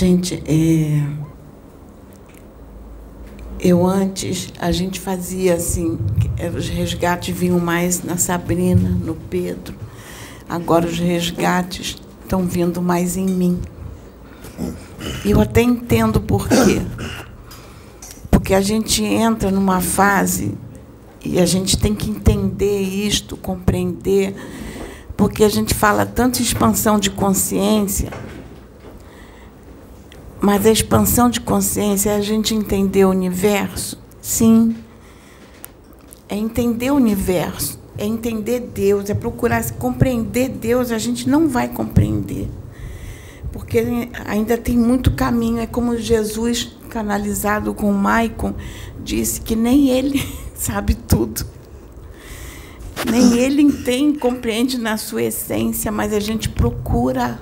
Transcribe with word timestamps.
Gente, 0.00 0.42
é... 0.46 1.02
eu 3.60 3.84
antes, 3.84 4.50
a 4.58 4.72
gente 4.72 4.98
fazia 4.98 5.52
assim, 5.52 5.98
os 6.56 6.70
resgates 6.70 7.36
vinham 7.36 7.60
mais 7.60 8.02
na 8.02 8.16
Sabrina, 8.16 8.88
no 8.88 9.14
Pedro. 9.14 9.74
Agora 10.48 10.86
os 10.86 10.98
resgates 10.98 11.98
estão 12.22 12.46
vindo 12.46 12.80
mais 12.80 13.18
em 13.18 13.26
mim. 13.26 13.60
E 15.22 15.32
eu 15.32 15.38
até 15.38 15.60
entendo 15.60 16.18
por 16.18 16.48
quê. 16.48 16.80
Porque 18.30 18.54
a 18.54 18.62
gente 18.62 19.04
entra 19.04 19.50
numa 19.50 19.82
fase 19.82 20.54
e 21.22 21.38
a 21.38 21.44
gente 21.44 21.76
tem 21.76 21.94
que 21.94 22.08
entender 22.08 22.80
isto, 22.80 23.36
compreender, 23.36 24.34
porque 25.14 25.44
a 25.44 25.48
gente 25.50 25.74
fala 25.74 26.06
tanto 26.06 26.40
expansão 26.40 26.98
de 26.98 27.10
consciência, 27.10 28.10
mas 30.40 30.64
a 30.64 30.70
expansão 30.70 31.28
de 31.28 31.40
consciência 31.40 32.10
é 32.10 32.16
a 32.16 32.20
gente 32.20 32.54
entender 32.54 33.04
o 33.04 33.10
universo? 33.10 33.98
Sim. 34.20 34.74
É 36.28 36.36
entender 36.36 36.90
o 36.90 36.94
universo, 36.94 37.78
é 37.98 38.06
entender 38.06 38.60
Deus, 38.60 39.10
é 39.10 39.14
procurar 39.14 39.68
compreender 39.72 40.48
Deus, 40.48 40.90
a 40.90 40.98
gente 40.98 41.28
não 41.28 41.48
vai 41.48 41.68
compreender. 41.68 42.48
Porque 43.52 44.08
ainda 44.26 44.56
tem 44.56 44.78
muito 44.78 45.10
caminho, 45.12 45.58
é 45.58 45.66
como 45.66 45.96
Jesus 45.96 46.76
canalizado 46.88 47.72
com 47.74 47.92
Maicon 47.92 48.54
disse 49.02 49.40
que 49.40 49.56
nem 49.56 49.90
ele 49.90 50.22
sabe 50.54 50.94
tudo. 50.94 51.44
Nem 53.10 53.38
ele 53.38 53.62
entende, 53.62 54.18
compreende 54.18 54.78
na 54.78 54.96
sua 54.96 55.22
essência, 55.22 55.90
mas 55.90 56.12
a 56.12 56.20
gente 56.20 56.48
procura 56.48 57.40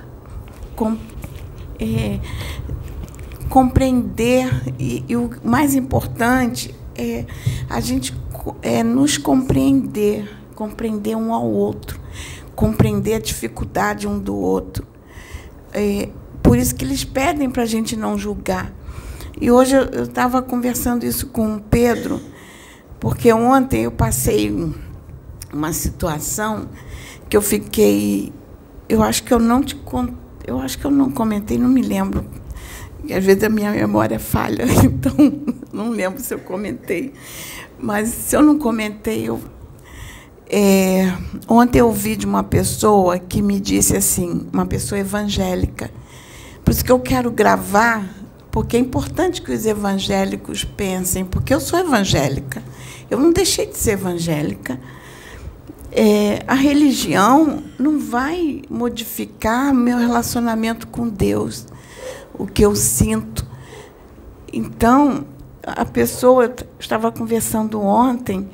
com, 0.75 0.97
é, 1.77 2.19
compreender 3.49 4.47
e, 4.77 5.03
e, 5.07 5.15
o 5.15 5.29
mais 5.43 5.75
importante 5.75 6.73
é 6.95 7.25
a 7.69 7.79
gente 7.79 8.13
é, 8.61 8.83
nos 8.83 9.17
compreender, 9.17 10.29
compreender 10.55 11.15
um 11.15 11.33
ao 11.33 11.45
outro, 11.45 11.99
compreender 12.55 13.15
a 13.15 13.19
dificuldade 13.19 14.07
um 14.07 14.19
do 14.19 14.35
outro. 14.35 14.85
É, 15.73 16.09
por 16.43 16.57
isso 16.57 16.75
que 16.75 16.85
eles 16.85 17.03
pedem 17.03 17.49
para 17.49 17.63
a 17.63 17.65
gente 17.65 17.95
não 17.95 18.17
julgar. 18.17 18.71
E 19.41 19.49
hoje 19.49 19.75
eu 19.75 20.03
estava 20.03 20.41
conversando 20.41 21.05
isso 21.05 21.27
com 21.27 21.55
o 21.55 21.61
Pedro, 21.61 22.21
porque 22.99 23.31
ontem 23.31 23.83
eu 23.83 23.91
passei 23.91 24.53
uma 25.51 25.73
situação 25.73 26.67
que 27.29 27.37
eu 27.37 27.41
fiquei. 27.41 28.31
Eu 28.87 29.01
acho 29.01 29.23
que 29.23 29.33
eu 29.33 29.39
não 29.39 29.61
te 29.61 29.79
eu 30.45 30.59
acho 30.59 30.77
que 30.79 30.85
eu 30.85 30.91
não 30.91 31.11
comentei, 31.11 31.57
não 31.57 31.69
me 31.69 31.81
lembro. 31.81 32.38
E 33.05 33.13
às 33.13 33.23
vezes 33.23 33.43
a 33.43 33.49
minha 33.49 33.71
memória 33.71 34.19
falha, 34.19 34.65
então 34.83 35.13
não 35.71 35.89
lembro 35.89 36.21
se 36.21 36.33
eu 36.33 36.39
comentei. 36.39 37.13
Mas 37.79 38.09
se 38.09 38.35
eu 38.35 38.41
não 38.41 38.57
comentei, 38.57 39.27
eu. 39.27 39.39
É, 40.51 41.13
ontem 41.47 41.79
eu 41.79 41.87
ouvi 41.87 42.15
de 42.15 42.25
uma 42.25 42.43
pessoa 42.43 43.19
que 43.19 43.41
me 43.41 43.59
disse 43.59 43.95
assim, 43.95 44.47
uma 44.51 44.65
pessoa 44.65 44.99
evangélica. 44.99 45.91
Por 46.63 46.71
isso 46.71 46.83
que 46.83 46.91
eu 46.91 46.99
quero 46.99 47.29
gravar 47.31 48.19
porque 48.51 48.77
é 48.77 48.79
importante 48.79 49.41
que 49.41 49.51
os 49.51 49.65
evangélicos 49.65 50.63
pensem, 50.63 51.23
porque 51.23 51.53
eu 51.53 51.59
sou 51.59 51.79
evangélica, 51.79 52.63
eu 53.09 53.19
não 53.19 53.31
deixei 53.31 53.65
de 53.65 53.77
ser 53.77 53.91
evangélica. 53.91 54.79
É, 55.91 56.43
a 56.47 56.53
religião 56.53 57.63
não 57.79 57.99
vai 57.99 58.61
modificar 58.69 59.73
meu 59.73 59.97
relacionamento 59.97 60.87
com 60.87 61.07
Deus, 61.07 61.65
o 62.39 62.47
que 62.47 62.65
eu 62.65 62.75
sinto. 62.75 63.45
Então, 64.51 65.25
a 65.61 65.85
pessoa, 65.85 66.51
estava 66.79 67.11
conversando 67.11 67.79
ontem, 67.79 68.49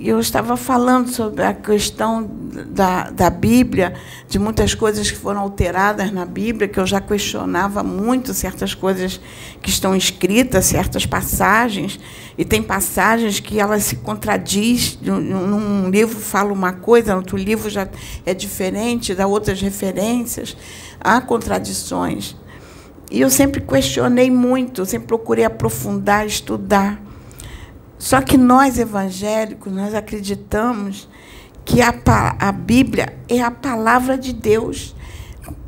e 0.00 0.08
eu 0.08 0.18
estava 0.18 0.56
falando 0.56 1.10
sobre 1.10 1.44
a 1.44 1.52
questão 1.52 2.26
da, 2.68 3.10
da 3.10 3.28
Bíblia, 3.28 3.92
de 4.26 4.38
muitas 4.38 4.74
coisas 4.74 5.10
que 5.10 5.16
foram 5.16 5.42
alteradas 5.42 6.10
na 6.10 6.24
Bíblia, 6.24 6.66
que 6.66 6.80
eu 6.80 6.86
já 6.86 7.02
questionava 7.02 7.82
muito 7.82 8.32
certas 8.32 8.72
coisas 8.72 9.20
que 9.60 9.68
estão 9.68 9.94
escritas, 9.94 10.64
certas 10.64 11.04
passagens, 11.04 12.00
e 12.38 12.46
tem 12.46 12.62
passagens 12.62 13.40
que 13.40 13.60
elas 13.60 13.84
se 13.84 13.96
contradiz. 13.96 14.98
Num 15.02 15.90
livro 15.90 16.18
fala 16.18 16.50
uma 16.50 16.72
coisa, 16.72 17.12
no 17.12 17.18
outro 17.18 17.36
livro 17.36 17.68
já 17.68 17.86
é 18.24 18.32
diferente, 18.32 19.14
dá 19.14 19.26
outras 19.26 19.60
referências. 19.60 20.56
Há 20.98 21.20
contradições. 21.20 22.34
E 23.10 23.20
eu 23.20 23.28
sempre 23.28 23.60
questionei 23.60 24.30
muito, 24.30 24.86
sempre 24.86 25.08
procurei 25.08 25.44
aprofundar, 25.44 26.26
estudar. 26.26 27.02
Só 27.98 28.20
que 28.20 28.38
nós 28.38 28.78
evangélicos, 28.78 29.72
nós 29.72 29.94
acreditamos 29.94 31.08
que 31.64 31.82
a, 31.82 31.92
a 32.38 32.52
Bíblia 32.52 33.14
é 33.28 33.40
a 33.42 33.50
palavra 33.50 34.16
de 34.16 34.32
Deus, 34.32 34.94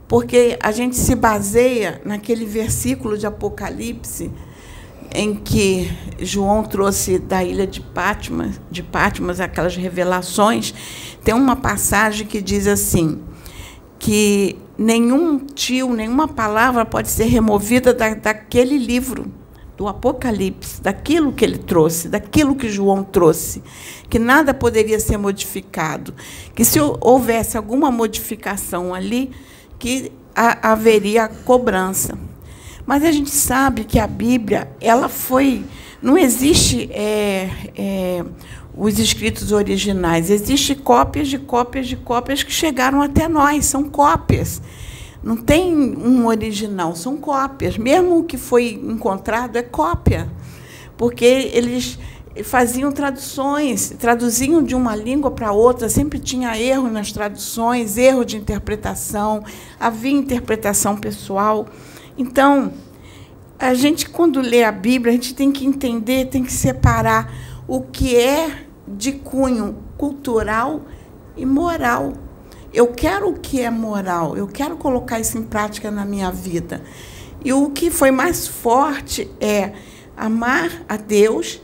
porque 0.06 0.56
a 0.62 0.70
gente 0.70 0.96
se 0.96 1.14
baseia 1.14 2.00
naquele 2.04 2.46
versículo 2.46 3.18
de 3.18 3.26
Apocalipse 3.26 4.30
em 5.14 5.34
que 5.34 5.90
João 6.18 6.62
trouxe 6.62 7.18
da 7.18 7.44
ilha 7.44 7.66
de 7.66 7.80
Patmos, 7.80 8.60
de 8.70 8.82
Patmos 8.82 9.40
aquelas 9.40 9.76
revelações, 9.76 10.74
tem 11.22 11.34
uma 11.34 11.56
passagem 11.56 12.26
que 12.26 12.40
diz 12.40 12.66
assim, 12.66 13.20
que 13.98 14.58
nenhum 14.76 15.38
tio, 15.38 15.94
nenhuma 15.94 16.28
palavra 16.28 16.84
pode 16.84 17.08
ser 17.08 17.24
removida 17.24 17.92
da, 17.92 18.14
daquele 18.14 18.78
livro 18.78 19.26
do 19.76 19.88
Apocalipse, 19.88 20.80
daquilo 20.80 21.32
que 21.32 21.44
ele 21.44 21.58
trouxe, 21.58 22.08
daquilo 22.08 22.54
que 22.54 22.68
João 22.68 23.02
trouxe, 23.02 23.62
que 24.08 24.18
nada 24.18 24.52
poderia 24.52 25.00
ser 25.00 25.16
modificado, 25.16 26.14
que 26.54 26.64
se 26.64 26.78
houvesse 26.80 27.56
alguma 27.56 27.90
modificação 27.90 28.94
ali, 28.94 29.30
que 29.78 30.12
haveria 30.34 31.28
cobrança. 31.28 32.18
Mas 32.86 33.04
a 33.04 33.12
gente 33.12 33.30
sabe 33.30 33.84
que 33.84 33.98
a 33.98 34.06
Bíblia, 34.06 34.70
ela 34.80 35.08
foi, 35.08 35.64
não 36.00 36.18
existe 36.18 36.90
é, 36.92 37.48
é, 37.76 38.24
os 38.76 38.98
escritos 38.98 39.52
originais, 39.52 40.30
existem 40.30 40.76
cópias 40.76 41.28
de 41.28 41.38
cópias 41.38 41.86
de 41.86 41.96
cópias 41.96 42.42
que 42.42 42.52
chegaram 42.52 43.02
até 43.02 43.28
nós, 43.28 43.66
são 43.66 43.84
cópias. 43.84 44.62
Não 45.22 45.36
tem 45.36 45.74
um 45.74 46.26
original, 46.26 46.96
são 46.96 47.16
cópias. 47.16 47.76
Mesmo 47.76 48.18
o 48.18 48.24
que 48.24 48.36
foi 48.36 48.80
encontrado 48.82 49.56
é 49.56 49.62
cópia, 49.62 50.28
porque 50.96 51.50
eles 51.52 51.98
faziam 52.42 52.90
traduções, 52.90 53.90
traduziam 53.98 54.62
de 54.62 54.74
uma 54.74 54.96
língua 54.96 55.30
para 55.30 55.52
outra, 55.52 55.88
sempre 55.88 56.18
tinha 56.18 56.58
erro 56.58 56.90
nas 56.90 57.12
traduções, 57.12 57.98
erro 57.98 58.24
de 58.24 58.38
interpretação, 58.38 59.44
havia 59.78 60.12
interpretação 60.12 60.96
pessoal. 60.96 61.66
Então, 62.16 62.72
a 63.58 63.74
gente, 63.74 64.08
quando 64.08 64.40
lê 64.40 64.64
a 64.64 64.72
Bíblia, 64.72 65.12
a 65.12 65.14
gente 65.14 65.34
tem 65.34 65.52
que 65.52 65.66
entender, 65.66 66.26
tem 66.28 66.42
que 66.42 66.52
separar 66.52 67.32
o 67.66 67.80
que 67.80 68.16
é 68.16 68.66
de 68.86 69.12
cunho 69.12 69.76
cultural 69.96 70.82
e 71.36 71.46
moral. 71.46 72.12
Eu 72.72 72.88
quero 72.88 73.30
o 73.30 73.38
que 73.38 73.60
é 73.60 73.70
moral, 73.70 74.36
eu 74.36 74.46
quero 74.46 74.76
colocar 74.76 75.20
isso 75.20 75.36
em 75.36 75.42
prática 75.42 75.90
na 75.90 76.04
minha 76.04 76.30
vida. 76.30 76.82
E 77.44 77.52
o 77.52 77.70
que 77.70 77.90
foi 77.90 78.10
mais 78.10 78.46
forte 78.46 79.30
é 79.40 79.72
amar 80.16 80.70
a 80.88 80.96
Deus 80.96 81.60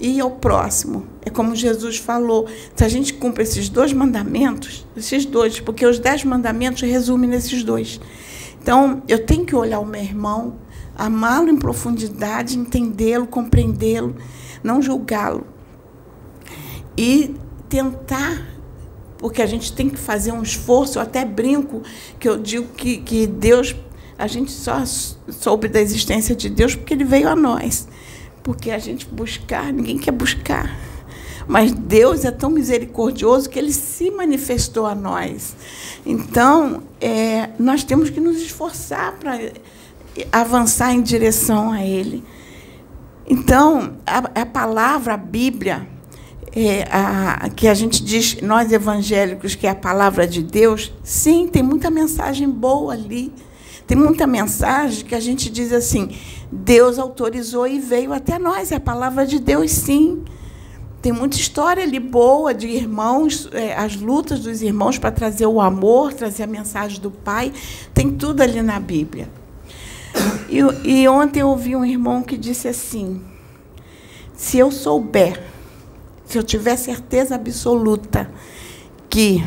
e 0.00 0.18
ao 0.20 0.32
próximo. 0.32 1.06
É 1.24 1.30
como 1.30 1.54
Jesus 1.54 1.98
falou: 1.98 2.48
se 2.74 2.84
a 2.84 2.88
gente 2.88 3.14
cumpre 3.14 3.42
esses 3.42 3.68
dois 3.68 3.92
mandamentos, 3.92 4.86
esses 4.96 5.24
dois, 5.24 5.60
porque 5.60 5.86
os 5.86 5.98
dez 5.98 6.24
mandamentos 6.24 6.82
resumem 6.82 7.30
nesses 7.30 7.62
dois. 7.62 8.00
Então, 8.62 9.02
eu 9.08 9.24
tenho 9.24 9.44
que 9.44 9.54
olhar 9.54 9.80
o 9.80 9.86
meu 9.86 10.02
irmão, 10.02 10.56
amá-lo 10.96 11.48
em 11.48 11.56
profundidade, 11.56 12.58
entendê-lo, 12.58 13.26
compreendê-lo, 13.26 14.16
não 14.62 14.80
julgá-lo. 14.80 15.46
E 16.96 17.34
tentar 17.68 18.50
porque 19.20 19.42
a 19.42 19.46
gente 19.46 19.72
tem 19.72 19.90
que 19.90 19.98
fazer 19.98 20.32
um 20.32 20.42
esforço. 20.42 20.98
Eu 20.98 21.02
até 21.02 21.24
brinco 21.24 21.82
que 22.18 22.28
eu 22.28 22.38
digo 22.38 22.68
que, 22.74 22.96
que 22.96 23.26
Deus, 23.26 23.76
a 24.18 24.26
gente 24.26 24.50
só 24.50 24.82
soube 24.84 25.68
da 25.68 25.80
existência 25.80 26.34
de 26.34 26.48
Deus 26.48 26.74
porque 26.74 26.94
Ele 26.94 27.04
veio 27.04 27.28
a 27.28 27.36
nós. 27.36 27.86
Porque 28.42 28.70
a 28.70 28.78
gente 28.78 29.06
buscar, 29.06 29.72
ninguém 29.72 29.98
quer 29.98 30.12
buscar. 30.12 30.74
Mas 31.46 31.72
Deus 31.72 32.24
é 32.24 32.30
tão 32.30 32.48
misericordioso 32.48 33.50
que 33.50 33.58
Ele 33.58 33.72
se 33.72 34.10
manifestou 34.10 34.86
a 34.86 34.94
nós. 34.94 35.54
Então, 36.06 36.82
é, 36.98 37.50
nós 37.58 37.84
temos 37.84 38.08
que 38.08 38.20
nos 38.20 38.38
esforçar 38.38 39.18
para 39.18 39.38
avançar 40.32 40.94
em 40.94 41.02
direção 41.02 41.70
a 41.70 41.84
Ele. 41.84 42.24
Então, 43.32 43.92
a, 44.04 44.40
a 44.40 44.44
palavra, 44.44 45.14
a 45.14 45.16
Bíblia, 45.16 45.86
é, 46.52 46.82
a, 46.90 47.48
que 47.48 47.68
a 47.68 47.74
gente 47.74 48.02
diz, 48.02 48.42
nós 48.42 48.72
evangélicos, 48.72 49.54
que 49.54 49.68
é 49.68 49.70
a 49.70 49.74
palavra 49.74 50.26
de 50.26 50.42
Deus, 50.42 50.92
sim, 51.04 51.46
tem 51.46 51.62
muita 51.62 51.90
mensagem 51.90 52.50
boa 52.50 52.92
ali. 52.92 53.32
Tem 53.86 53.96
muita 53.96 54.26
mensagem 54.26 55.04
que 55.04 55.14
a 55.14 55.20
gente 55.20 55.48
diz 55.48 55.72
assim: 55.72 56.10
Deus 56.50 56.98
autorizou 56.98 57.68
e 57.68 57.78
veio 57.78 58.12
até 58.12 58.36
nós. 58.36 58.72
É 58.72 58.76
a 58.76 58.80
palavra 58.80 59.24
de 59.24 59.38
Deus, 59.38 59.70
sim. 59.70 60.24
Tem 61.00 61.12
muita 61.12 61.36
história 61.36 61.84
ali 61.84 62.00
boa 62.00 62.52
de 62.52 62.66
irmãos, 62.66 63.48
é, 63.52 63.76
as 63.76 63.94
lutas 63.94 64.40
dos 64.40 64.60
irmãos 64.60 64.98
para 64.98 65.12
trazer 65.12 65.46
o 65.46 65.60
amor, 65.60 66.12
trazer 66.12 66.42
a 66.42 66.48
mensagem 66.48 67.00
do 67.00 67.12
Pai. 67.12 67.52
Tem 67.94 68.10
tudo 68.10 68.42
ali 68.42 68.60
na 68.60 68.80
Bíblia. 68.80 69.28
E, 70.48 70.58
e 70.88 71.08
ontem 71.08 71.40
eu 71.40 71.48
ouvi 71.48 71.76
um 71.76 71.84
irmão 71.84 72.22
que 72.22 72.36
disse 72.36 72.68
assim: 72.68 73.22
se 74.34 74.58
eu 74.58 74.70
souber, 74.70 75.40
se 76.24 76.38
eu 76.38 76.42
tiver 76.42 76.76
certeza 76.76 77.34
absoluta 77.34 78.30
que 79.08 79.44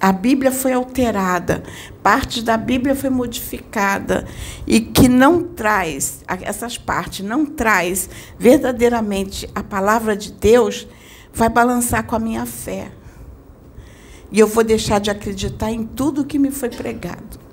a 0.00 0.12
Bíblia 0.12 0.52
foi 0.52 0.72
alterada, 0.72 1.62
parte 2.02 2.42
da 2.42 2.56
Bíblia 2.56 2.94
foi 2.94 3.10
modificada 3.10 4.26
e 4.66 4.80
que 4.80 5.08
não 5.08 5.42
traz 5.42 6.22
essas 6.42 6.76
partes, 6.78 7.24
não 7.24 7.46
traz 7.46 8.08
verdadeiramente 8.38 9.48
a 9.54 9.62
palavra 9.62 10.16
de 10.16 10.32
Deus, 10.32 10.86
vai 11.32 11.48
balançar 11.48 12.04
com 12.04 12.14
a 12.14 12.18
minha 12.18 12.46
fé. 12.46 12.92
E 14.30 14.38
eu 14.38 14.46
vou 14.46 14.62
deixar 14.62 15.00
de 15.00 15.10
acreditar 15.10 15.70
em 15.70 15.84
tudo 15.84 16.24
que 16.24 16.38
me 16.38 16.50
foi 16.50 16.68
pregado. 16.68 17.45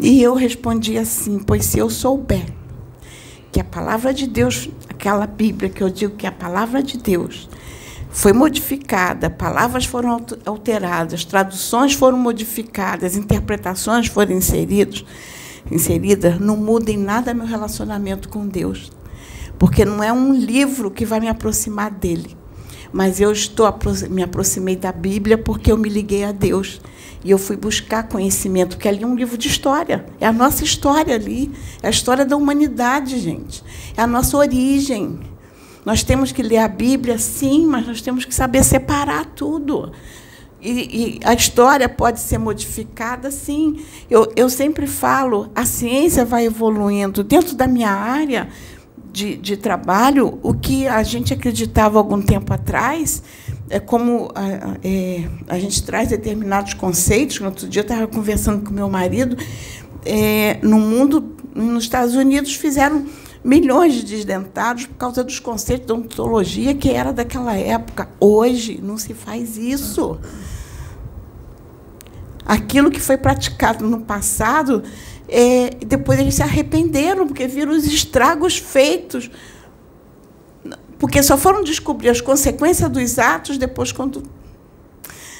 E 0.00 0.22
eu 0.22 0.34
respondi 0.34 0.96
assim: 0.96 1.38
pois 1.38 1.64
se 1.64 1.78
eu 1.78 1.90
souber 1.90 2.46
que 3.50 3.60
a 3.60 3.64
palavra 3.64 4.14
de 4.14 4.26
Deus, 4.26 4.68
aquela 4.88 5.26
Bíblia 5.26 5.68
que 5.68 5.82
eu 5.82 5.90
digo 5.90 6.16
que 6.16 6.26
é 6.26 6.28
a 6.28 6.32
palavra 6.32 6.82
de 6.82 6.98
Deus, 6.98 7.48
foi 8.10 8.32
modificada, 8.32 9.28
palavras 9.28 9.84
foram 9.84 10.24
alteradas, 10.46 11.24
traduções 11.24 11.92
foram 11.92 12.18
modificadas, 12.18 13.16
interpretações 13.16 14.06
foram 14.06 14.32
inseridas, 14.32 15.04
inseridas, 15.70 16.38
não 16.38 16.56
muda 16.56 16.90
em 16.90 16.96
nada 16.96 17.34
meu 17.34 17.46
relacionamento 17.46 18.28
com 18.28 18.46
Deus. 18.46 18.92
Porque 19.58 19.84
não 19.84 20.02
é 20.02 20.12
um 20.12 20.32
livro 20.32 20.90
que 20.90 21.04
vai 21.04 21.18
me 21.18 21.28
aproximar 21.28 21.90
dele. 21.90 22.37
Mas 22.92 23.20
eu 23.20 23.30
estou 23.32 23.66
me 24.08 24.22
aproximei 24.22 24.76
da 24.76 24.92
Bíblia 24.92 25.36
porque 25.36 25.70
eu 25.70 25.76
me 25.76 25.88
liguei 25.88 26.24
a 26.24 26.32
Deus. 26.32 26.80
E 27.24 27.30
eu 27.30 27.38
fui 27.38 27.56
buscar 27.56 28.04
conhecimento, 28.04 28.76
porque 28.76 28.88
ali 28.88 29.02
é 29.02 29.06
um 29.06 29.14
livro 29.14 29.36
de 29.36 29.48
história. 29.48 30.06
É 30.20 30.26
a 30.26 30.32
nossa 30.32 30.62
história 30.64 31.14
ali. 31.14 31.50
É 31.82 31.88
a 31.88 31.90
história 31.90 32.24
da 32.24 32.36
humanidade, 32.36 33.18
gente. 33.18 33.62
É 33.96 34.02
a 34.02 34.06
nossa 34.06 34.36
origem. 34.36 35.18
Nós 35.84 36.02
temos 36.02 36.32
que 36.32 36.42
ler 36.42 36.58
a 36.58 36.68
Bíblia, 36.68 37.18
sim, 37.18 37.66
mas 37.66 37.86
nós 37.86 38.00
temos 38.00 38.24
que 38.24 38.34
saber 38.34 38.62
separar 38.62 39.24
tudo. 39.24 39.92
E, 40.60 40.70
e, 40.70 41.20
a 41.24 41.34
história 41.34 41.88
pode 41.88 42.20
ser 42.20 42.38
modificada, 42.38 43.30
sim. 43.30 43.80
Eu, 44.10 44.32
eu 44.34 44.50
sempre 44.50 44.86
falo, 44.86 45.50
a 45.54 45.64
ciência 45.64 46.24
vai 46.24 46.46
evoluindo. 46.46 47.22
Dentro 47.22 47.54
da 47.54 47.66
minha 47.66 47.90
área 47.90 48.48
de, 49.18 49.36
de 49.36 49.56
trabalho, 49.56 50.38
o 50.44 50.54
que 50.54 50.86
a 50.86 51.02
gente 51.02 51.34
acreditava 51.34 51.98
algum 51.98 52.22
tempo 52.22 52.54
atrás, 52.54 53.20
é 53.68 53.80
como 53.80 54.30
a, 54.32 54.76
é, 54.84 55.28
a 55.48 55.58
gente 55.58 55.82
traz 55.82 56.08
determinados 56.08 56.74
conceitos. 56.74 57.40
No 57.40 57.46
outro 57.46 57.68
dia 57.68 57.80
eu 57.80 57.84
estava 57.84 58.06
conversando 58.06 58.64
com 58.64 58.72
meu 58.72 58.88
marido. 58.88 59.36
É, 60.06 60.58
no 60.62 60.78
mundo, 60.78 61.34
nos 61.52 61.82
Estados 61.82 62.14
Unidos, 62.14 62.54
fizeram 62.54 63.06
milhões 63.42 63.94
de 63.94 64.04
desdentados 64.04 64.86
por 64.86 64.94
causa 64.94 65.24
dos 65.24 65.40
conceitos 65.40 65.86
de 65.86 65.92
odontologia 65.92 66.72
que 66.74 66.90
era 66.90 67.12
daquela 67.12 67.56
época. 67.56 68.08
Hoje 68.20 68.80
não 68.80 68.96
se 68.96 69.14
faz 69.14 69.56
isso. 69.56 70.16
Aquilo 72.46 72.88
que 72.88 73.00
foi 73.00 73.16
praticado 73.16 73.84
no 73.84 74.00
passado, 74.00 74.84
é, 75.28 75.70
depois 75.84 76.18
eles 76.18 76.34
se 76.34 76.42
arrependeram, 76.42 77.26
porque 77.26 77.46
viram 77.46 77.72
os 77.72 77.84
estragos 77.84 78.56
feitos. 78.56 79.30
Porque 80.98 81.22
só 81.22 81.36
foram 81.36 81.62
descobrir 81.62 82.08
as 82.08 82.20
consequências 82.20 82.90
dos 82.90 83.18
atos 83.18 83.56
depois, 83.58 83.92
quando 83.92 84.22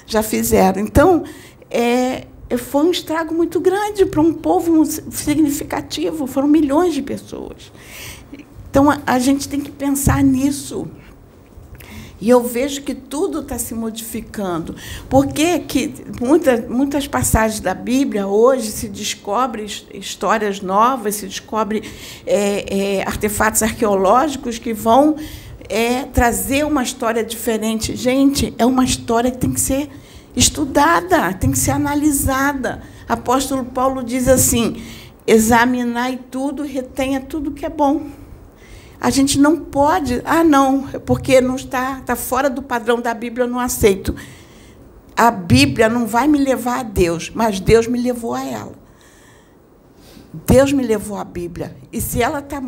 já 0.06 0.23
fizeram. 0.23 0.81
Então, 0.81 1.25
é, 1.70 2.26
foi 2.56 2.85
um 2.85 2.90
estrago 2.90 3.35
muito 3.35 3.61
grande 3.61 4.06
para 4.06 4.20
um 4.20 4.32
povo 4.32 4.85
significativo, 4.87 6.26
foram 6.26 6.49
milhões 6.49 6.94
de 6.94 7.02
pessoas. 7.02 7.70
Então 8.70 8.90
a, 8.90 9.00
a 9.06 9.19
gente 9.19 9.49
tem 9.49 9.61
que 9.61 9.70
pensar 9.70 10.23
nisso. 10.23 10.88
E 12.20 12.29
eu 12.29 12.43
vejo 12.43 12.82
que 12.82 12.94
tudo 12.94 13.41
está 13.41 13.59
se 13.59 13.75
modificando. 13.75 14.75
Porque 15.09 15.61
que 15.61 15.94
muita, 16.20 16.67
muitas 16.69 17.06
passagens 17.06 17.61
da 17.61 17.75
Bíblia 17.75 18.26
hoje 18.26 18.73
se 18.73 18.88
descobrem 18.88 19.67
histórias 19.94 20.61
novas, 20.61 21.17
se 21.17 21.26
descobrem 21.26 21.82
é, 22.26 22.99
é, 22.99 23.03
artefatos 23.03 23.62
arqueológicos 23.62 24.59
que 24.59 24.73
vão 24.73 25.17
é, 25.69 26.05
trazer 26.05 26.65
uma 26.67 26.82
história 26.82 27.23
diferente. 27.23 27.94
Gente, 27.94 28.53
é 28.59 28.67
uma 28.67 28.85
história 28.85 29.31
que 29.31 29.38
tem 29.38 29.53
que 29.53 29.61
ser 29.61 29.88
estudada, 30.35 31.32
tem 31.35 31.53
que 31.53 31.59
ser 31.59 31.73
analisada. 31.73 32.82
Apóstolo 33.09 33.64
Paulo 33.64 34.03
diz 34.03 34.26
assim: 34.29 34.82
examinai 35.26 36.19
tudo, 36.31 36.62
retenha 36.62 37.21
tudo 37.21 37.53
que 37.53 37.64
é 37.64 37.71
bom. 37.71 38.06
A 39.00 39.11
gente 39.11 39.39
não 39.39 39.56
pode, 39.56 40.21
ah, 40.25 40.43
não, 40.43 40.83
porque 41.06 41.41
não 41.41 41.56
está, 41.56 41.99
está 42.00 42.17
fora 42.17 42.50
do 42.50 42.62
padrão 42.62 43.00
da 43.00 43.15
Bíblia, 43.15 43.45
eu 43.45 43.49
não 43.49 43.61
aceito. 43.61 44.15
A 45.17 45.31
Bíblia 45.31 45.89
não 45.89 46.06
vai 46.06 46.27
me 46.27 46.39
levar 46.39 46.81
a 46.81 46.83
Deus, 46.83 47.31
mas 47.33 47.61
Deus 47.61 47.87
me 47.87 48.00
levou 48.00 48.35
a 48.35 48.45
ela. 48.45 48.73
Deus 50.47 50.73
me 50.73 50.85
levou 50.85 51.17
à 51.17 51.25
Bíblia. 51.25 51.77
E 51.93 52.00
se 52.00 52.23
ela 52.23 52.41
está. 52.41 52.62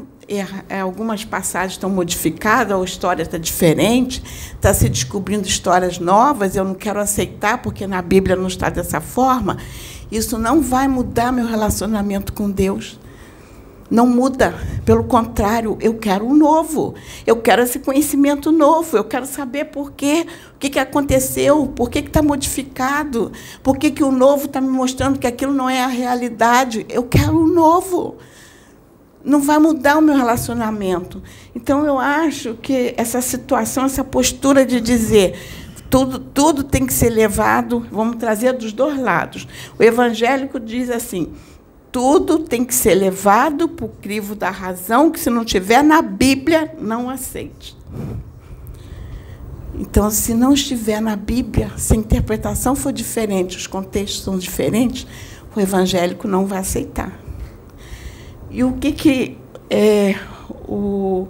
É, 0.68 0.78
algumas 0.78 1.24
passagens 1.24 1.72
estão 1.72 1.90
modificadas, 1.90 2.76
ou 2.76 2.82
a 2.82 2.84
história 2.84 3.20
está 3.20 3.36
diferente, 3.36 4.22
está 4.54 4.72
se 4.72 4.88
descobrindo 4.88 5.48
histórias 5.48 5.98
novas, 5.98 6.54
eu 6.54 6.64
não 6.64 6.74
quero 6.74 7.00
aceitar, 7.00 7.60
porque 7.60 7.84
na 7.84 8.00
Bíblia 8.00 8.36
não 8.36 8.46
está 8.46 8.70
dessa 8.70 9.00
forma, 9.00 9.56
isso 10.08 10.38
não 10.38 10.60
vai 10.60 10.86
mudar 10.86 11.32
meu 11.32 11.46
relacionamento 11.46 12.32
com 12.32 12.48
Deus. 12.48 12.99
Não 13.90 14.06
muda. 14.06 14.54
Pelo 14.84 15.02
contrário, 15.02 15.76
eu 15.80 15.94
quero 15.94 16.24
um 16.24 16.34
novo. 16.34 16.94
Eu 17.26 17.36
quero 17.36 17.62
esse 17.62 17.80
conhecimento 17.80 18.52
novo. 18.52 18.96
Eu 18.96 19.02
quero 19.02 19.26
saber 19.26 19.66
por 19.66 19.92
quê, 19.92 20.26
o 20.54 20.58
que, 20.58 20.78
aconteceu, 20.78 21.66
por 21.66 21.90
que 21.90 21.98
está 21.98 22.22
modificado, 22.22 23.32
por 23.62 23.76
que, 23.76 23.90
que 23.90 24.04
o 24.04 24.12
novo 24.12 24.46
está 24.46 24.60
me 24.60 24.68
mostrando 24.68 25.18
que 25.18 25.26
aquilo 25.26 25.52
não 25.52 25.68
é 25.68 25.82
a 25.82 25.88
realidade. 25.88 26.86
Eu 26.88 27.02
quero 27.02 27.36
o 27.36 27.42
um 27.42 27.46
novo. 27.48 28.16
Não 29.24 29.40
vai 29.42 29.58
mudar 29.58 29.98
o 29.98 30.00
meu 30.00 30.16
relacionamento. 30.16 31.20
Então, 31.54 31.84
eu 31.84 31.98
acho 31.98 32.54
que 32.54 32.94
essa 32.96 33.20
situação, 33.20 33.84
essa 33.84 34.04
postura 34.04 34.64
de 34.64 34.80
dizer 34.80 35.36
tudo, 35.90 36.20
tudo 36.20 36.62
tem 36.62 36.86
que 36.86 36.94
ser 36.94 37.10
levado, 37.10 37.84
vamos 37.90 38.16
trazer 38.16 38.52
dos 38.52 38.72
dois 38.72 38.98
lados. 38.98 39.48
O 39.78 39.82
evangélico 39.82 40.60
diz 40.60 40.88
assim 40.88 41.32
tudo 41.92 42.38
tem 42.38 42.64
que 42.64 42.74
ser 42.74 42.94
levado 42.94 43.68
para 43.68 43.86
o 43.86 43.88
crivo 43.88 44.34
da 44.34 44.50
razão, 44.50 45.10
que 45.10 45.18
se 45.18 45.30
não 45.30 45.44
tiver 45.44 45.82
na 45.82 46.00
Bíblia, 46.00 46.74
não 46.78 47.10
aceite. 47.10 47.76
Então, 49.74 50.10
se 50.10 50.34
não 50.34 50.52
estiver 50.52 51.00
na 51.00 51.16
Bíblia, 51.16 51.72
se 51.76 51.94
a 51.94 51.96
interpretação 51.96 52.74
for 52.74 52.92
diferente, 52.92 53.56
os 53.56 53.66
contextos 53.66 54.22
são 54.22 54.38
diferentes, 54.38 55.06
o 55.54 55.60
evangélico 55.60 56.28
não 56.28 56.46
vai 56.46 56.58
aceitar. 56.58 57.18
E 58.50 58.62
o 58.62 58.72
que, 58.74 58.92
que 58.92 59.38
é, 59.68 60.16
o, 60.68 61.28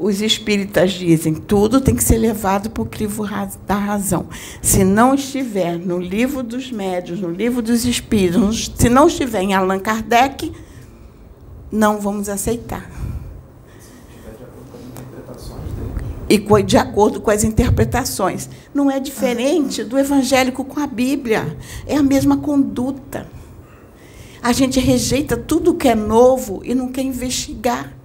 os 0.00 0.22
espíritas 0.22 0.92
dizem, 0.92 1.34
tudo 1.34 1.78
tem 1.78 1.94
que 1.94 2.02
ser 2.02 2.16
levado 2.16 2.70
para 2.70 2.82
o 2.82 2.86
crivo 2.86 3.22
da 3.66 3.74
razão. 3.74 4.26
Se 4.62 4.82
não 4.82 5.14
estiver 5.14 5.78
no 5.78 5.98
livro 5.98 6.42
dos 6.42 6.72
médios, 6.72 7.20
no 7.20 7.30
livro 7.30 7.60
dos 7.60 7.84
espíritos, 7.84 8.72
se 8.74 8.88
não 8.88 9.08
estiver 9.08 9.42
em 9.42 9.52
Allan 9.52 9.78
Kardec, 9.78 10.50
não 11.70 12.00
vamos 12.00 12.30
aceitar. 12.30 12.90
E 16.30 16.38
de 16.62 16.78
acordo 16.78 17.20
com 17.20 17.30
as 17.30 17.44
interpretações. 17.44 18.48
Não 18.72 18.90
é 18.90 18.98
diferente 19.00 19.84
do 19.84 19.98
evangélico 19.98 20.64
com 20.64 20.80
a 20.80 20.86
Bíblia. 20.86 21.58
É 21.86 21.96
a 21.96 22.02
mesma 22.02 22.38
conduta. 22.38 23.26
A 24.40 24.52
gente 24.52 24.80
rejeita 24.80 25.36
tudo 25.36 25.74
que 25.74 25.88
é 25.88 25.94
novo 25.94 26.62
e 26.64 26.74
não 26.74 26.88
quer 26.88 27.02
investigar 27.02 27.99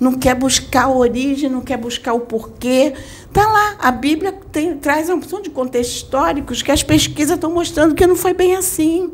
não 0.00 0.14
quer 0.14 0.34
buscar 0.34 0.84
a 0.84 0.90
origem, 0.90 1.50
não 1.50 1.60
quer 1.60 1.76
buscar 1.76 2.14
o 2.14 2.20
porquê. 2.20 2.94
Está 3.26 3.46
lá, 3.46 3.76
a 3.78 3.90
Bíblia 3.90 4.32
tem, 4.50 4.76
traz 4.78 5.10
uma 5.10 5.18
opção 5.18 5.42
de 5.42 5.50
contextos 5.50 5.96
históricos 5.96 6.62
que 6.62 6.72
as 6.72 6.82
pesquisas 6.82 7.34
estão 7.34 7.52
mostrando 7.52 7.94
que 7.94 8.06
não 8.06 8.16
foi 8.16 8.32
bem 8.32 8.56
assim. 8.56 9.10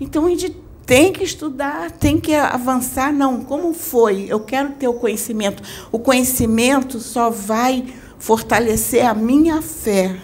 Então 0.00 0.26
a 0.26 0.30
gente 0.30 0.56
tem 0.86 1.12
que 1.12 1.24
estudar, 1.24 1.90
tem 1.90 2.20
que 2.20 2.34
avançar. 2.34 3.12
Não, 3.12 3.42
como 3.42 3.74
foi? 3.74 4.26
Eu 4.28 4.40
quero 4.40 4.70
ter 4.70 4.86
o 4.86 4.94
conhecimento. 4.94 5.62
O 5.90 5.98
conhecimento 5.98 7.00
só 7.00 7.28
vai 7.28 7.84
fortalecer 8.18 9.04
a 9.04 9.14
minha 9.14 9.60
fé, 9.60 10.16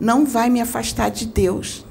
não 0.00 0.24
vai 0.24 0.48
me 0.48 0.62
afastar 0.62 1.10
de 1.10 1.26
Deus. 1.26 1.84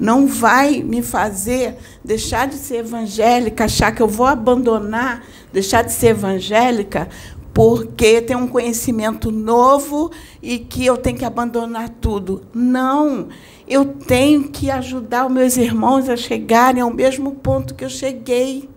Não 0.00 0.26
vai 0.26 0.82
me 0.82 1.02
fazer 1.02 1.76
deixar 2.02 2.48
de 2.48 2.56
ser 2.56 2.78
evangélica, 2.78 3.66
achar 3.66 3.94
que 3.94 4.02
eu 4.02 4.08
vou 4.08 4.26
abandonar, 4.26 5.22
deixar 5.52 5.82
de 5.82 5.92
ser 5.92 6.08
evangélica 6.08 7.08
porque 7.52 8.22
tem 8.22 8.36
um 8.36 8.46
conhecimento 8.46 9.30
novo 9.30 10.10
e 10.42 10.58
que 10.58 10.86
eu 10.86 10.96
tenho 10.96 11.18
que 11.18 11.24
abandonar 11.24 11.88
tudo. 12.00 12.42
Não, 12.54 13.28
eu 13.68 13.84
tenho 13.84 14.48
que 14.48 14.70
ajudar 14.70 15.26
os 15.26 15.32
meus 15.32 15.56
irmãos 15.56 16.08
a 16.08 16.16
chegarem 16.16 16.80
ao 16.80 16.90
mesmo 16.90 17.32
ponto 17.32 17.74
que 17.74 17.84
eu 17.84 17.90
cheguei. 17.90 18.68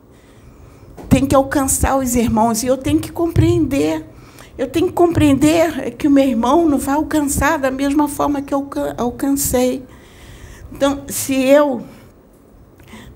Tem 1.08 1.26
que 1.26 1.36
alcançar 1.36 1.98
os 1.98 2.16
irmãos 2.16 2.64
e 2.64 2.68
eu 2.68 2.76
tenho 2.76 3.00
que 3.00 3.12
compreender. 3.12 4.06
Eu 4.58 4.68
tenho 4.68 4.88
que 4.88 4.94
compreender 4.94 5.92
que 5.96 6.08
o 6.08 6.12
meu 6.12 6.28
irmão 6.28 6.68
não 6.68 6.78
vai 6.78 6.96
alcançar 6.96 7.58
da 7.58 7.72
mesma 7.72 8.08
forma 8.08 8.42
que 8.42 8.54
eu 8.54 8.68
alcancei. 8.98 9.84
Então, 10.86 11.06
se 11.08 11.34
eu 11.34 11.82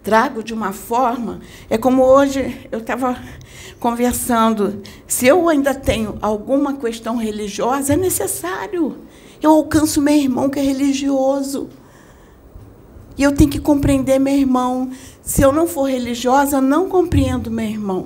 trago 0.02 0.42
de 0.42 0.54
uma 0.54 0.72
forma, 0.72 1.42
é 1.70 1.78
como 1.78 2.02
hoje 2.02 2.66
eu 2.72 2.80
estava 2.80 3.22
conversando. 3.78 4.82
Se 5.06 5.28
eu 5.28 5.50
ainda 5.50 5.76
tenho 5.76 6.18
alguma 6.22 6.78
questão 6.78 7.18
religiosa, 7.18 7.92
é 7.92 7.98
necessário. 7.98 9.00
Eu 9.42 9.52
alcanço 9.52 10.02
meu 10.02 10.16
irmão 10.16 10.50
que 10.50 10.58
é 10.58 10.64
religioso. 10.64 11.68
E 13.18 13.24
eu 13.24 13.34
tenho 13.34 13.50
que 13.50 13.60
compreender 13.60 14.18
meu 14.18 14.36
irmão. 14.36 14.90
Se 15.22 15.42
eu 15.42 15.52
não 15.52 15.68
for 15.68 15.90
religiosa, 15.90 16.62
não 16.62 16.88
compreendo 16.88 17.52
meu 17.52 17.66
irmão. 17.66 18.06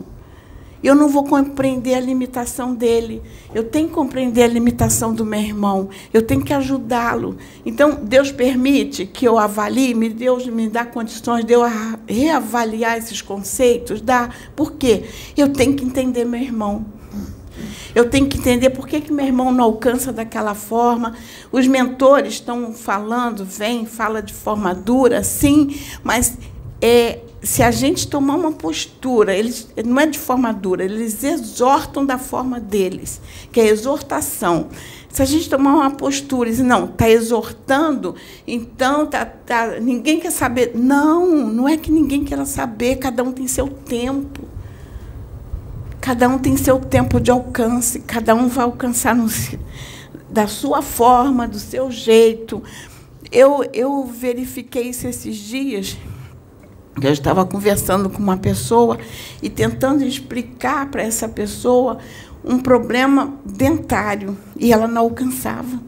Eu 0.84 0.96
não 0.96 1.08
vou 1.08 1.24
compreender 1.24 1.94
a 1.94 2.00
limitação 2.00 2.74
dele. 2.74 3.22
Eu 3.54 3.64
tenho 3.64 3.88
que 3.88 3.94
compreender 3.94 4.44
a 4.44 4.48
limitação 4.48 5.14
do 5.14 5.26
meu 5.26 5.40
irmão. 5.40 5.90
Eu 6.14 6.24
tenho 6.24 6.44
que 6.44 6.54
ajudá-lo. 6.54 7.38
Então, 7.66 8.00
Deus 8.04 8.32
permite 8.32 9.06
que 9.06 9.28
eu 9.28 9.38
avalie, 9.38 9.94
me 9.94 10.10
Deus 10.10 10.48
me 10.48 10.68
dá 10.68 10.86
condições 10.86 11.46
de 11.46 11.54
eu 11.54 11.62
reavaliar 12.08 12.98
esses 12.98 13.22
conceitos, 13.22 14.02
dá. 14.02 14.30
Por 14.56 14.74
quê? 14.74 15.04
Eu 15.38 15.50
tenho 15.50 15.76
que 15.76 15.86
entender 15.86 16.26
meu 16.26 16.42
irmão. 16.42 16.86
Eu 17.94 18.10
tenho 18.10 18.28
que 18.28 18.38
entender 18.38 18.70
por 18.70 18.88
que, 18.88 19.02
que 19.02 19.12
meu 19.12 19.26
irmão 19.26 19.52
não 19.52 19.66
alcança 19.66 20.12
daquela 20.14 20.56
forma. 20.56 21.14
Os 21.52 21.68
mentores 21.68 22.36
estão 22.36 22.74
falando, 22.74 23.46
vem, 23.46 23.86
fala 23.86 24.22
de 24.22 24.34
forma 24.34 24.74
dura, 24.74 25.24
sim, 25.24 25.78
mas 26.04 26.38
é, 26.82 27.20
se 27.44 27.64
a 27.64 27.72
gente 27.72 28.08
tomar 28.08 28.36
uma 28.36 28.52
postura, 28.52 29.36
eles 29.36 29.68
não 29.84 30.00
é 30.00 30.06
de 30.06 30.20
forma 30.20 30.54
dura, 30.54 30.86
eles 30.86 31.24
exortam 31.24 32.06
da 32.06 32.20
forma 32.20 32.60
deles, 32.60 33.20
que 33.52 33.60
é 33.60 33.68
exortação. 33.68 34.68
Se 35.10 35.24
a 35.24 35.26
gente 35.26 35.50
tomar 35.50 35.74
uma 35.74 35.92
postura 35.92 36.48
e 36.48 36.52
dizer, 36.52 36.64
não, 36.64 36.86
está 36.86 37.10
exortando, 37.10 38.16
então 38.46 39.08
tá, 39.08 39.26
tá, 39.26 39.80
ninguém 39.82 40.20
quer 40.20 40.32
saber. 40.32 40.74
Não, 40.76 41.28
não 41.48 41.68
é 41.68 41.78
que 41.78 41.92
ninguém 41.92 42.24
queira 42.24 42.46
saber, 42.46 42.98
cada 42.98 43.24
um 43.24 43.32
tem 43.32 43.48
seu 43.48 43.68
tempo. 43.68 44.48
Cada 46.00 46.28
um 46.30 46.38
tem 46.38 46.56
seu 46.58 46.80
tempo 46.80 47.20
de 47.20 47.32
alcance, 47.32 48.00
cada 48.00 48.34
um 48.36 48.48
vai 48.48 48.66
alcançar 48.66 49.16
no, 49.16 49.28
da 50.30 50.48
sua 50.48 50.82
forma, 50.82 51.48
do 51.48 51.60
seu 51.60 51.92
jeito. 51.92 52.62
Eu, 53.32 53.64
eu 53.74 54.06
verifiquei 54.06 54.90
isso 54.90 55.08
esses 55.08 55.36
dias 55.36 55.98
eu 57.00 57.12
estava 57.12 57.46
conversando 57.46 58.10
com 58.10 58.22
uma 58.22 58.38
pessoa 58.38 58.98
e 59.42 59.50
tentando 59.50 60.04
explicar 60.04 60.90
para 60.90 61.02
essa 61.04 61.28
pessoa 61.28 62.00
um 62.44 62.60
problema 62.60 63.34
dentário 63.46 64.38
e 64.58 64.74
ela 64.74 64.88
não 64.88 65.04
alcançava. 65.04 65.80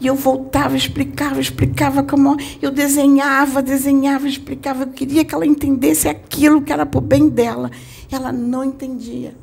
E 0.00 0.06
eu 0.06 0.14
voltava, 0.14 0.76
explicava, 0.76 1.40
explicava 1.40 2.02
como 2.02 2.36
eu 2.62 2.70
desenhava, 2.70 3.60
desenhava, 3.60 4.26
explicava. 4.26 4.84
Eu 4.84 4.88
queria 4.88 5.24
que 5.24 5.34
ela 5.34 5.44
entendesse 5.44 6.08
aquilo 6.08 6.62
que 6.62 6.72
era 6.72 6.86
para 6.86 6.98
o 6.98 7.02
bem 7.02 7.28
dela. 7.28 7.70
Ela 8.10 8.32
não 8.32 8.64
entendia. 8.64 9.34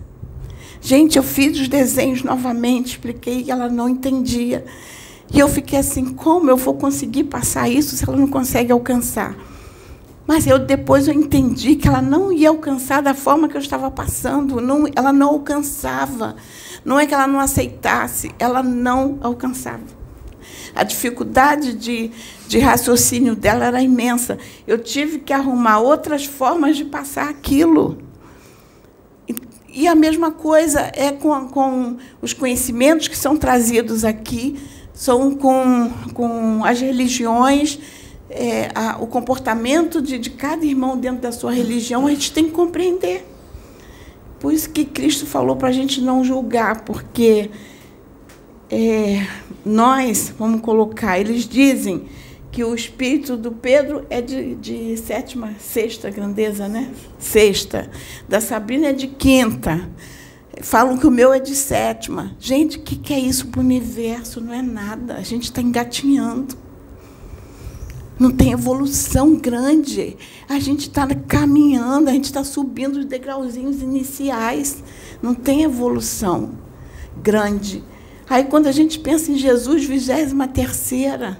Gente, 0.81 1.17
eu 1.17 1.23
fiz 1.23 1.59
os 1.59 1.67
desenhos 1.67 2.23
novamente, 2.23 2.91
expliquei 2.91 3.43
e 3.43 3.51
ela 3.51 3.69
não 3.69 3.87
entendia. 3.87 4.65
E 5.31 5.39
eu 5.39 5.47
fiquei 5.47 5.77
assim: 5.77 6.05
como 6.05 6.49
eu 6.49 6.57
vou 6.57 6.73
conseguir 6.73 7.25
passar 7.25 7.69
isso 7.69 7.95
se 7.95 8.03
ela 8.03 8.17
não 8.17 8.27
consegue 8.27 8.71
alcançar? 8.71 9.35
Mas 10.27 10.45
eu 10.45 10.59
depois 10.59 11.07
eu 11.07 11.13
entendi 11.13 11.77
que 11.77 11.87
ela 11.87 12.01
não 12.01 12.33
ia 12.33 12.49
alcançar 12.49 13.01
da 13.01 13.13
forma 13.13 13.47
que 13.47 13.55
eu 13.55 13.61
estava 13.61 13.89
passando, 13.89 14.59
não, 14.59 14.83
ela 14.93 15.13
não 15.13 15.29
alcançava. 15.29 16.35
Não 16.83 16.99
é 16.99 17.07
que 17.07 17.13
ela 17.13 17.25
não 17.25 17.39
aceitasse, 17.39 18.31
ela 18.37 18.61
não 18.61 19.17
alcançava. 19.21 19.83
A 20.75 20.83
dificuldade 20.83 21.73
de, 21.73 22.11
de 22.45 22.59
raciocínio 22.59 23.35
dela 23.35 23.65
era 23.65 23.81
imensa. 23.81 24.37
Eu 24.67 24.77
tive 24.77 25.19
que 25.19 25.31
arrumar 25.31 25.79
outras 25.79 26.25
formas 26.25 26.75
de 26.75 26.83
passar 26.83 27.29
aquilo. 27.29 27.97
E, 29.27 29.35
e 29.69 29.87
a 29.87 29.95
mesma 29.95 30.29
coisa 30.29 30.91
é 30.93 31.09
com, 31.11 31.47
com 31.47 31.97
os 32.21 32.33
conhecimentos 32.33 33.07
que 33.07 33.17
são 33.17 33.37
trazidos 33.37 34.03
aqui, 34.03 34.59
são 34.93 35.35
com, 35.35 35.89
com 36.13 36.65
as 36.65 36.81
religiões 36.81 37.79
é, 38.29 38.69
a, 38.75 38.97
o 38.99 39.07
comportamento 39.07 40.01
de, 40.01 40.17
de 40.17 40.29
cada 40.29 40.65
irmão 40.65 40.97
dentro 40.97 41.21
da 41.21 41.31
sua 41.31 41.51
religião, 41.51 42.07
a 42.07 42.09
gente 42.11 42.31
tem 42.31 42.45
que 42.45 42.51
compreender. 42.51 43.25
Por 44.39 44.53
isso 44.53 44.69
que 44.69 44.85
Cristo 44.85 45.25
falou 45.25 45.55
para 45.55 45.69
a 45.69 45.71
gente 45.71 45.99
não 46.01 46.23
julgar, 46.23 46.81
porque 46.81 47.49
é, 48.69 49.25
nós, 49.65 50.33
vamos 50.37 50.61
colocar, 50.61 51.19
eles 51.19 51.47
dizem 51.47 52.05
que 52.51 52.63
o 52.63 52.73
espírito 52.73 53.37
do 53.37 53.51
Pedro 53.51 54.05
é 54.09 54.21
de, 54.21 54.55
de 54.55 54.97
sétima, 54.97 55.53
sexta 55.59 56.09
grandeza, 56.09 56.67
né? 56.67 56.91
Sexta. 57.19 57.89
Da 58.27 58.41
Sabrina 58.41 58.87
é 58.87 58.93
de 58.93 59.07
quinta. 59.07 59.89
Falam 60.61 60.97
que 60.97 61.05
o 61.05 61.11
meu 61.11 61.31
é 61.31 61.39
de 61.39 61.55
sétima. 61.55 62.35
Gente, 62.39 62.77
o 62.77 62.81
que, 62.81 62.95
que 62.95 63.13
é 63.13 63.19
isso 63.19 63.47
para 63.47 63.59
o 63.59 63.63
universo? 63.63 64.41
Não 64.41 64.53
é 64.53 64.61
nada. 64.61 65.15
A 65.15 65.21
gente 65.21 65.43
está 65.43 65.61
engatinhando. 65.61 66.57
Não 68.19 68.31
tem 68.31 68.51
evolução 68.51 69.35
grande. 69.35 70.17
A 70.49 70.59
gente 70.59 70.87
está 70.87 71.07
caminhando, 71.27 72.09
a 72.09 72.13
gente 72.13 72.25
está 72.25 72.43
subindo 72.43 72.97
os 72.97 73.05
degrauzinhos 73.05 73.81
iniciais. 73.81 74.83
Não 75.21 75.35
tem 75.35 75.63
evolução 75.63 76.51
grande. 77.21 77.83
Aí, 78.29 78.45
quando 78.45 78.67
a 78.67 78.71
gente 78.71 78.99
pensa 78.99 79.31
em 79.31 79.37
Jesus, 79.37 79.85
vigésima 79.85 80.47
terceira, 80.47 81.39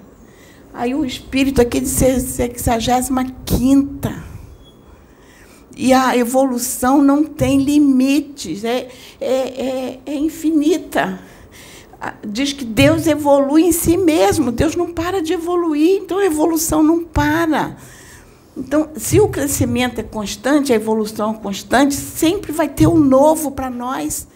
aí 0.74 0.94
o 0.94 1.04
Espírito 1.04 1.62
aqui 1.62 1.80
de 1.80 1.90
sexagésima 1.90 3.26
quinta. 3.46 4.24
E 5.76 5.94
a 5.94 6.16
evolução 6.18 7.04
não 7.04 7.24
tem 7.24 7.60
limites, 7.62 8.64
é, 8.64 8.88
é, 9.20 9.28
é, 9.28 10.00
é 10.06 10.16
infinita 10.16 11.20
diz 12.26 12.54
que 12.54 12.66
Deus 12.66 13.08
evolui 13.08 13.64
em 13.64 13.72
si 13.72 13.98
mesmo, 13.98 14.52
Deus 14.52 14.76
não 14.76 14.94
para 14.94 15.22
de 15.22 15.34
evoluir, 15.34 16.02
então 16.02 16.20
a 16.20 16.26
evolução 16.26 16.84
não 16.84 17.04
para. 17.04 17.78
Então, 18.56 18.90
se 18.96 19.20
o 19.20 19.28
crescimento 19.28 20.00
é 20.00 20.04
constante, 20.04 20.74
a 20.74 20.76
evolução 20.76 21.32
é 21.32 21.38
constante, 21.38 21.94
sempre 21.94 22.52
vai 22.52 22.68
ter 22.68 22.88
um 22.88 22.98
novo 22.98 23.52
para 23.52 23.70
nós. 23.70 24.28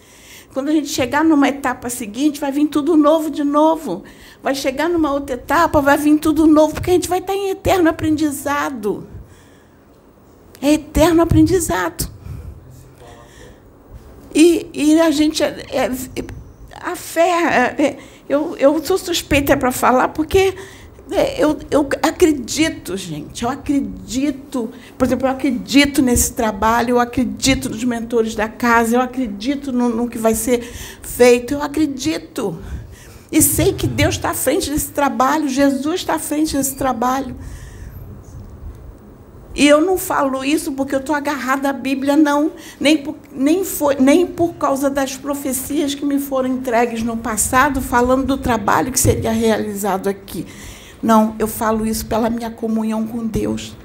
Quando 0.52 0.68
a 0.68 0.72
gente 0.72 0.88
chegar 0.88 1.24
numa 1.24 1.48
etapa 1.48 1.88
seguinte, 1.88 2.38
vai 2.38 2.52
vir 2.52 2.66
tudo 2.68 2.96
novo 2.96 3.30
de 3.30 3.42
novo. 3.42 4.04
Vai 4.42 4.54
chegar 4.54 4.88
numa 4.88 5.12
outra 5.12 5.34
etapa, 5.34 5.80
vai 5.80 5.96
vir 5.96 6.18
tudo 6.18 6.46
novo, 6.46 6.74
porque 6.74 6.90
a 6.90 6.94
gente 6.94 7.08
vai 7.08 7.18
estar 7.18 7.34
em 7.34 7.50
eterno 7.50 7.88
aprendizado. 7.88 9.06
É 10.60 10.74
eterno 10.74 11.22
aprendizado. 11.22 12.08
E, 14.34 14.70
e 14.72 15.00
a 15.00 15.10
gente 15.10 15.42
é, 15.42 15.66
é, 15.70 15.90
a 16.84 16.96
fé, 16.96 17.74
é, 17.78 17.96
eu, 18.28 18.56
eu 18.56 18.84
sou 18.84 18.98
suspeita 18.98 19.56
para 19.56 19.70
falar, 19.70 20.08
porque 20.08 20.54
é, 21.10 21.42
eu, 21.42 21.58
eu 21.70 21.88
acredito, 22.02 22.96
gente, 22.96 23.44
eu 23.44 23.50
acredito. 23.50 24.70
Por 24.96 25.04
exemplo, 25.04 25.26
eu 25.26 25.32
acredito 25.32 26.00
nesse 26.00 26.32
trabalho, 26.32 26.90
eu 26.90 27.00
acredito 27.00 27.68
nos 27.68 27.84
mentores 27.84 28.34
da 28.34 28.48
casa, 28.48 28.96
eu 28.96 29.00
acredito 29.00 29.72
no, 29.72 29.88
no 29.88 30.08
que 30.08 30.18
vai 30.18 30.34
ser 30.34 30.60
feito, 31.02 31.54
eu 31.54 31.62
acredito. 31.62 32.58
E 33.30 33.40
sei 33.40 33.72
que 33.72 33.86
Deus 33.86 34.14
está 34.14 34.30
à 34.30 34.34
frente 34.34 34.70
desse 34.70 34.90
trabalho, 34.90 35.48
Jesus 35.48 36.00
está 36.00 36.14
à 36.14 36.18
frente 36.18 36.56
desse 36.56 36.76
trabalho. 36.76 37.36
E 39.54 39.68
eu 39.68 39.80
não 39.80 39.98
falo 39.98 40.42
isso 40.42 40.72
porque 40.72 40.94
eu 40.94 41.00
estou 41.00 41.14
agarrada 41.14 41.68
à 41.68 41.72
Bíblia, 41.72 42.16
não. 42.16 42.52
Nem 42.80 42.96
por, 42.96 43.16
nem, 43.30 43.64
foi, 43.64 43.96
nem 43.96 44.26
por 44.26 44.54
causa 44.54 44.88
das 44.88 45.16
profecias 45.16 45.94
que 45.94 46.04
me 46.04 46.18
foram 46.18 46.48
entregues 46.48 47.02
no 47.02 47.16
passado, 47.16 47.80
falando 47.82 48.26
do 48.26 48.38
trabalho 48.38 48.90
que 48.90 48.98
seria 48.98 49.30
realizado 49.30 50.08
aqui. 50.08 50.46
Não, 51.02 51.34
eu 51.38 51.46
falo 51.46 51.84
isso 51.84 52.06
pela 52.06 52.30
minha 52.30 52.50
comunhão 52.50 53.06
com 53.06 53.26
Deus. 53.26 53.76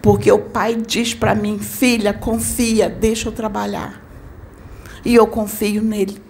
Porque 0.00 0.30
o 0.30 0.38
Pai 0.38 0.76
diz 0.76 1.12
para 1.12 1.34
mim, 1.34 1.58
filha, 1.58 2.12
confia, 2.12 2.88
deixa 2.88 3.28
eu 3.28 3.32
trabalhar. 3.32 4.00
E 5.04 5.14
eu 5.14 5.26
confio 5.26 5.82
nele. 5.82 6.22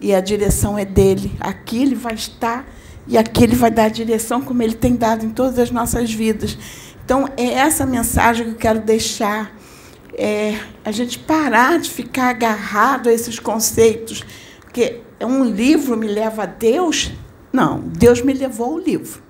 E 0.00 0.14
a 0.14 0.20
direção 0.20 0.78
é 0.78 0.84
dele. 0.84 1.36
Aqui 1.40 1.82
ele 1.82 1.94
vai 1.94 2.14
estar 2.14 2.66
E 3.08 3.16
aqui 3.16 3.44
ele 3.44 3.54
vai 3.54 3.70
dar 3.70 3.84
a 3.84 3.88
direção 3.88 4.42
como 4.42 4.62
ele 4.62 4.74
tem 4.74 4.96
dado 4.96 5.24
em 5.24 5.30
todas 5.30 5.58
as 5.58 5.70
nossas 5.70 6.12
vidas. 6.12 6.58
Então, 7.04 7.28
é 7.36 7.44
essa 7.44 7.86
mensagem 7.86 8.46
que 8.46 8.52
eu 8.52 8.58
quero 8.58 8.80
deixar. 8.80 9.54
É 10.18 10.58
a 10.84 10.90
gente 10.90 11.18
parar 11.18 11.78
de 11.78 11.90
ficar 11.90 12.30
agarrado 12.30 13.08
a 13.08 13.12
esses 13.12 13.38
conceitos. 13.38 14.24
Porque 14.60 15.02
um 15.20 15.44
livro 15.44 15.96
me 15.96 16.08
leva 16.08 16.44
a 16.44 16.46
Deus? 16.46 17.12
Não, 17.52 17.80
Deus 17.80 18.22
me 18.22 18.32
levou 18.32 18.72
ao 18.72 18.78
livro. 18.78 19.22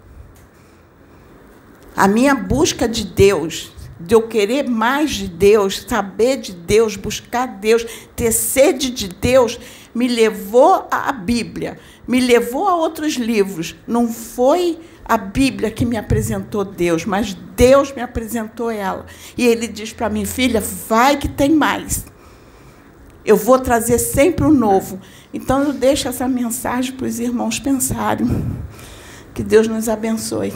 A 1.97 2.06
minha 2.06 2.35
busca 2.35 2.88
de 2.88 3.04
Deus, 3.04 3.73
de 3.99 4.14
eu 4.14 4.23
querer 4.23 4.68
mais 4.68 5.11
de 5.11 5.28
Deus, 5.28 5.85
saber 5.88 6.37
de 6.37 6.52
Deus, 6.52 6.97
buscar 6.97 7.47
Deus, 7.47 7.87
ter 8.14 8.33
sede 8.33 8.90
de 8.90 9.09
Deus, 9.09 9.59
me 9.97 10.07
levou 10.09 10.87
à 10.91 11.11
Bíblia, 11.11 11.79
me 12.07 12.21
levou 12.21 12.69
a 12.69 12.76
outros 12.76 13.15
livros. 13.15 13.75
Não 13.87 14.12
foi 14.12 14.79
a 15.03 15.17
Bíblia 15.17 15.71
que 15.71 15.87
me 15.87 15.97
apresentou 15.97 16.67
Deus, 16.67 17.07
mas 17.07 17.33
Deus 17.33 17.95
me 17.95 18.03
apresentou 18.03 18.71
ela. 18.71 19.07
E 19.38 19.47
ele 19.47 19.67
diz 19.67 19.95
para 19.95 20.11
mim, 20.11 20.26
filha, 20.26 20.61
vai 20.61 21.17
que 21.17 21.26
tem 21.26 21.49
mais. 21.49 22.05
Eu 23.25 23.38
vou 23.38 23.59
trazer 23.59 23.99
sempre 23.99 24.45
o 24.45 24.49
um 24.49 24.53
novo. 24.53 25.00
Então 25.33 25.62
eu 25.62 25.73
deixo 25.73 26.09
essa 26.09 26.29
mensagem 26.29 26.93
para 26.93 27.07
os 27.07 27.19
irmãos 27.19 27.59
pensarem. 27.59 28.45
Que 29.33 29.43
Deus 29.43 29.67
nos 29.67 29.88
abençoe. 29.88 30.53